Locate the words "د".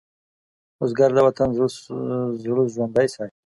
1.15-1.19